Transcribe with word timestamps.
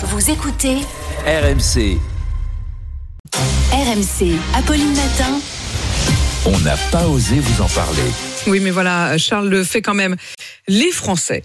Vous 0.00 0.30
écoutez 0.30 0.76
RMC, 1.26 1.98
RMC. 3.72 4.38
Apolline 4.54 4.94
Matin. 4.94 5.40
on 6.46 6.56
n'a 6.60 6.76
pas 6.92 7.04
osé 7.08 7.40
vous 7.40 7.62
en 7.62 7.68
parler. 7.68 8.04
Oui, 8.46 8.60
mais 8.60 8.70
voilà, 8.70 9.18
Charles 9.18 9.48
le 9.48 9.64
fait 9.64 9.82
quand 9.82 9.94
même. 9.94 10.14
Les 10.68 10.92
Français, 10.92 11.42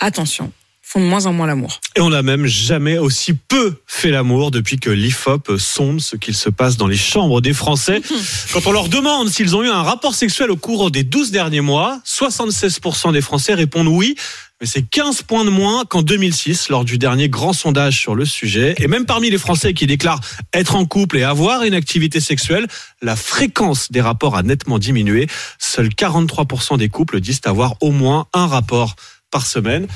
attention, 0.00 0.50
font 0.92 1.00
de 1.00 1.06
moins 1.06 1.24
en 1.24 1.32
moins 1.32 1.46
l'amour. 1.46 1.80
Et 1.96 2.02
on 2.02 2.10
n'a 2.10 2.22
même 2.22 2.44
jamais 2.44 2.98
aussi 2.98 3.32
peu 3.32 3.76
fait 3.86 4.10
l'amour 4.10 4.50
depuis 4.50 4.78
que 4.78 4.90
l'IFOP 4.90 5.56
sonde 5.56 6.02
ce 6.02 6.16
qu'il 6.16 6.34
se 6.34 6.50
passe 6.50 6.76
dans 6.76 6.86
les 6.86 6.98
chambres 6.98 7.40
des 7.40 7.54
Français. 7.54 8.02
Quand 8.52 8.66
on 8.66 8.72
leur 8.72 8.88
demande 8.90 9.30
s'ils 9.30 9.56
ont 9.56 9.62
eu 9.62 9.68
un 9.68 9.82
rapport 9.82 10.14
sexuel 10.14 10.50
au 10.50 10.56
cours 10.56 10.90
des 10.90 11.02
12 11.02 11.30
derniers 11.30 11.62
mois, 11.62 12.02
76% 12.04 13.12
des 13.12 13.22
Français 13.22 13.54
répondent 13.54 13.88
oui. 13.88 14.16
Mais 14.60 14.66
c'est 14.66 14.82
15 14.82 15.22
points 15.22 15.46
de 15.46 15.50
moins 15.50 15.84
qu'en 15.86 16.02
2006 16.02 16.68
lors 16.68 16.84
du 16.84 16.98
dernier 16.98 17.30
grand 17.30 17.54
sondage 17.54 17.98
sur 17.98 18.14
le 18.14 18.26
sujet. 18.26 18.74
Et 18.78 18.86
même 18.86 19.06
parmi 19.06 19.30
les 19.30 19.38
Français 19.38 19.72
qui 19.72 19.86
déclarent 19.86 20.20
être 20.52 20.76
en 20.76 20.84
couple 20.84 21.16
et 21.16 21.22
avoir 21.22 21.62
une 21.62 21.74
activité 21.74 22.20
sexuelle, 22.20 22.66
la 23.00 23.16
fréquence 23.16 23.90
des 23.90 24.02
rapports 24.02 24.36
a 24.36 24.42
nettement 24.42 24.78
diminué. 24.78 25.26
Seuls 25.58 25.88
43% 25.88 26.76
des 26.76 26.90
couples 26.90 27.20
disent 27.20 27.40
avoir 27.44 27.76
au 27.80 27.92
moins 27.92 28.26
un 28.34 28.46
rapport 28.46 28.94
par 29.30 29.46
semaine. 29.46 29.88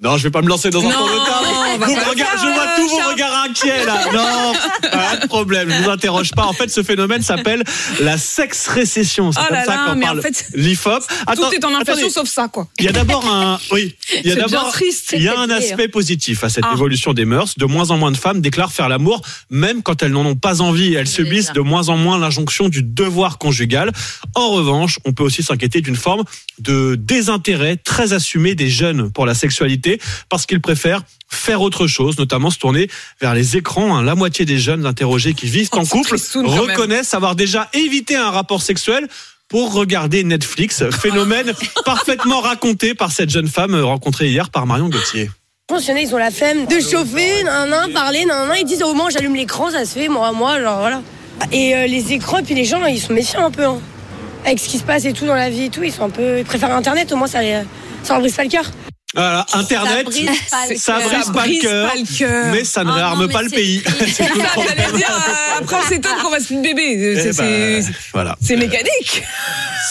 Non, 0.00 0.16
je 0.16 0.24
vais 0.24 0.30
pas 0.30 0.42
me 0.42 0.48
lancer 0.48 0.70
dans 0.70 0.80
un 0.80 0.88
Non, 0.88 0.90
tour 0.90 1.06
de 1.08 1.24
table. 1.24 1.84
Vous 1.84 1.94
me 1.94 2.10
regardez- 2.10 2.38
je 2.42 2.52
vois 2.52 2.62
euh, 2.64 2.76
là. 3.86 4.04
Non, 4.12 4.52
pas 4.90 5.16
de 5.16 5.26
problème. 5.26 5.70
Je 5.70 5.82
vous 5.82 5.90
interroge 5.90 6.30
pas. 6.32 6.44
En 6.44 6.52
fait, 6.52 6.70
ce 6.70 6.82
phénomène 6.82 7.22
s'appelle 7.22 7.62
la 8.00 8.18
sexe 8.18 8.66
récession. 8.68 9.32
C'est 9.32 9.40
Oh 9.42 9.46
comme 9.48 9.56
là 9.56 9.64
ça 9.64 9.76
qu'on 9.86 9.98
en 9.98 10.00
parle. 10.00 10.22
fait, 10.22 10.46
L'IFOP. 10.54 11.02
Tout 11.34 11.42
est 11.52 11.64
en 11.64 11.74
inflation 11.74 12.10
sauf 12.10 12.28
ça, 12.28 12.48
quoi. 12.48 12.68
Il 12.78 12.84
y 12.84 12.88
a 12.88 12.92
d'abord 12.92 13.26
un, 13.26 13.58
oui, 13.72 13.94
il 14.22 14.28
y 14.28 14.32
a 14.32 14.36
d'abord, 14.36 14.70
triste. 14.72 15.14
il 15.16 15.22
y 15.22 15.28
a 15.28 15.38
un 15.38 15.46
C'est 15.46 15.72
aspect 15.72 15.88
positif 15.88 16.44
à 16.44 16.48
cette 16.48 16.64
Ah. 16.66 16.72
évolution 16.74 17.12
des 17.12 17.24
mœurs. 17.24 17.56
De 17.58 17.64
moins 17.66 17.90
en 17.90 17.96
moins 17.98 18.12
de 18.12 18.16
femmes 18.16 18.40
déclarent 18.40 18.72
faire 18.72 18.88
l'amour, 18.88 19.22
même 19.50 19.82
quand 19.82 20.02
elles 20.02 20.12
n'en 20.12 20.24
ont 20.26 20.36
pas 20.36 20.60
envie. 20.60 20.94
Elles 20.94 21.06
subissent 21.08 21.52
de 21.52 21.60
moins 21.60 21.88
en 21.88 21.96
moins 21.96 22.18
l'injonction 22.18 22.68
du 22.68 22.82
devoir 22.82 23.38
conjugal. 23.38 23.92
En 24.34 24.50
revanche, 24.50 24.98
on 25.04 25.12
peut 25.12 25.22
aussi 25.24 25.42
s'inquiéter 25.42 25.80
d'une 25.80 25.96
forme 25.96 26.24
de 26.58 26.94
désintérêt 26.96 27.76
très 27.76 28.12
assumé 28.12 28.54
des 28.54 28.68
jeunes 28.70 29.10
pour 29.12 29.26
la 29.26 29.34
sexualité, 29.34 30.00
parce 30.28 30.46
qu'ils 30.46 30.60
préfèrent 30.60 31.02
faire 31.34 31.60
autre 31.62 31.86
chose, 31.86 32.18
notamment 32.18 32.50
se 32.50 32.58
tourner 32.58 32.88
vers 33.20 33.34
les 33.34 33.56
écrans. 33.56 33.96
hein. 33.96 34.02
La 34.02 34.14
moitié 34.14 34.44
des 34.44 34.58
jeunes 34.58 34.86
interrogés 34.86 35.34
qui 35.34 35.46
vivent 35.46 35.68
Oh, 35.72 35.78
en 35.78 35.84
couple 35.86 36.16
reconnaissent 36.70 37.14
avoir 37.14 37.34
déjà 37.36 37.68
évité 37.74 38.16
un 38.16 38.30
rapport 38.30 38.62
sexuel 38.62 39.08
pour 39.48 39.72
regarder 39.72 40.24
Netflix. 40.24 40.82
Phénomène 41.02 41.52
parfaitement 41.84 42.40
raconté 42.40 42.94
par 42.94 43.12
cette 43.12 43.30
jeune 43.30 43.48
femme 43.48 43.74
rencontrée 43.80 44.28
hier 44.28 44.50
par 44.50 44.66
Marion 44.66 44.88
Gauthier. 44.88 45.30
Ils 45.70 46.14
ont 46.14 46.18
la 46.18 46.30
flemme 46.30 46.66
de 46.66 46.78
chauffer, 46.80 47.42
nan, 47.44 47.70
nan, 47.70 47.90
parler, 47.92 48.24
nan, 48.26 48.48
nan. 48.48 48.56
Ils 48.60 48.66
disent 48.66 48.82
au 48.82 48.92
moins 48.94 49.08
j'allume 49.10 49.34
l'écran, 49.34 49.70
ça 49.70 49.84
se 49.84 49.98
fait, 49.98 50.08
moi, 50.08 50.30
moi, 50.32 50.60
genre 50.60 50.78
voilà. 50.78 51.02
Et 51.52 51.74
euh, 51.74 51.86
les 51.86 52.12
écrans, 52.12 52.38
et 52.38 52.42
puis 52.42 52.54
les 52.54 52.64
gens, 52.64 52.84
ils 52.84 53.00
sont 53.00 53.12
méfiants 53.14 53.46
un 53.46 53.50
peu. 53.50 53.64
hein. 53.64 53.80
Avec 54.44 54.58
ce 54.58 54.68
qui 54.68 54.78
se 54.78 54.84
passe 54.84 55.04
et 55.06 55.12
tout 55.14 55.24
dans 55.26 55.34
la 55.34 55.48
vie 55.48 55.64
et 55.64 55.70
tout, 55.70 55.82
ils 55.82 55.90
sont 55.92 56.04
un 56.04 56.10
peu. 56.10 56.38
Ils 56.40 56.44
préfèrent 56.44 56.70
Internet, 56.76 57.10
au 57.12 57.16
moins 57.16 57.26
ça, 57.28 57.40
les- 57.40 57.62
ça 58.02 58.12
leur 58.12 58.20
brise 58.20 58.34
pas 58.36 58.44
le 58.44 58.50
cœur. 58.50 58.64
Voilà, 59.14 59.46
Internet, 59.54 60.06
brise 60.06 60.26
pas 60.50 60.66
le 60.68 60.76
ça 60.76 60.98
cœur. 60.98 61.08
brise 61.08 61.24
Ça 61.24 61.32
pas 61.32 61.42
le 61.46 61.48
brise 61.48 61.62
cœur, 61.62 61.88
pas 61.88 61.94
le 61.96 62.18
cœur. 62.18 62.52
mais 62.52 62.64
ça 62.64 62.82
ne 62.84 62.90
Oh 62.90 62.94
réarme 62.94 63.28
pas 63.28 63.42
le 63.42 63.50
pays. 63.50 63.82
Ça, 63.84 64.24
dire, 64.24 65.10
euh, 65.10 65.58
après 65.60 65.76
on 65.76 65.88
s'étonne 65.88 66.18
qu'on 66.20 66.30
de 66.56 66.62
bébés. 66.62 67.14
Eh 67.28 67.32
C'est- 67.32 67.92
voilà, 68.12 68.36
c'est 68.42 68.56
mécanique. 68.56 69.22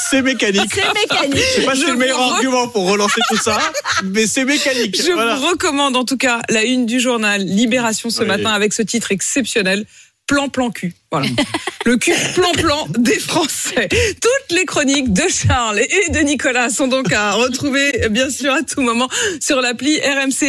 c'est 0.10 0.22
mécanique. 0.22 0.72
C'est 0.74 0.94
mécanique. 0.94 1.44
Je 1.56 1.62
sais 1.62 1.66
pas 1.66 1.76
si 1.76 1.82
c'est 1.82 1.88
le 1.92 1.96
meilleur 1.96 2.20
re- 2.20 2.34
argument 2.34 2.68
pour 2.68 2.90
relancer 2.90 3.22
tout 3.30 3.38
ça, 3.38 3.58
mais 4.04 4.28
c'est 4.28 4.44
mécanique. 4.46 5.02
Je 5.02 5.12
Voilà. 5.14 5.36
vous 5.36 5.48
recommande 5.48 5.96
en 5.96 6.04
tout 6.04 6.18
cas 6.18 6.42
la 6.50 6.64
une 6.64 6.86
du 6.86 7.00
journal 7.00 7.42
Libération 7.42 8.10
ce 8.10 8.22
Oui. 8.22 8.28
matin 8.28 8.50
avec 8.52 8.74
ce 8.74 8.82
titre 8.82 9.12
exceptionnel. 9.12 9.86
Plan 10.28 10.48
plan 10.50 10.72
cul. 10.72 10.94
Voilà. 11.12 11.28
Le 11.86 11.98
cul 11.98 12.14
plan 12.34 12.52
plan 12.54 12.88
des 12.98 13.20
Français. 13.20 13.90
Toutes 13.90 14.58
les 14.58 14.66
chroniques 14.66 15.12
de 15.12 15.24
Charles 15.28 15.80
et 15.80 16.12
de 16.12 16.20
Nicolas 16.20 16.70
sont 16.70 16.88
donc 16.88 17.12
à 17.12 17.34
retrouver 17.34 18.08
bien 18.10 18.30
sûr 18.30 18.54
à 18.54 18.62
tout 18.62 18.82
moment 18.82 19.10
sur 19.42 19.60
l'appli 19.60 20.00
RMC 20.00 20.44